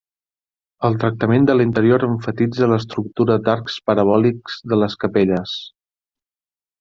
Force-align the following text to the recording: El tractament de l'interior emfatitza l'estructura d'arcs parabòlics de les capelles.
El 0.87 0.95
tractament 1.01 1.43
de 1.49 1.55
l'interior 1.57 2.05
emfatitza 2.07 2.69
l'estructura 2.71 3.35
d'arcs 3.49 3.75
parabòlics 3.91 4.57
de 4.73 4.81
les 4.85 4.97
capelles. 5.05 5.55